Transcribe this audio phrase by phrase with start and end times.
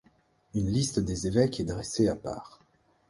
[0.55, 2.59] Une liste des évêques est dressée à part.